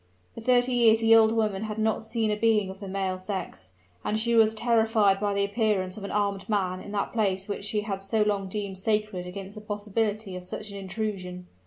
For 0.33 0.41
thirty 0.41 0.73
years 0.73 0.97
the 0.99 1.15
old 1.15 1.31
woman 1.31 1.65
had 1.65 1.77
not 1.77 2.01
seen 2.01 2.31
a 2.31 2.35
being 2.35 2.71
of 2.71 2.79
the 2.79 2.87
male 2.87 3.19
sex; 3.19 3.71
and 4.03 4.19
she 4.19 4.33
was 4.33 4.55
terrified 4.55 5.19
by 5.19 5.35
the 5.35 5.43
appearance 5.45 5.95
of 5.95 6.03
an 6.03 6.09
armed 6.09 6.49
man 6.49 6.79
in 6.79 6.91
that 6.93 7.13
place 7.13 7.47
which 7.47 7.65
she 7.65 7.81
had 7.81 8.01
so 8.01 8.23
long 8.23 8.47
deemed 8.47 8.79
sacred 8.79 9.27
against 9.27 9.53
the 9.53 9.61
possibility 9.61 10.35
of 10.35 10.43
such 10.43 10.71
an 10.71 10.77
intrusion. 10.77 11.45